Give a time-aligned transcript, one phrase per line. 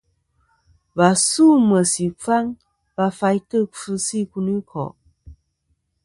[0.97, 2.45] Và su meysì ɨkfaŋ
[2.95, 4.91] va faytɨ kfɨsɨ ikunikò'.